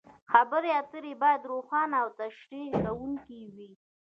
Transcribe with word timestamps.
خبرې 0.31 0.69
اترې 0.81 1.13
باید 1.21 1.49
روښانه 1.51 1.95
او 2.03 2.09
تشریح 2.21 2.69
کوونکې 2.83 3.39
وي. 3.55 3.71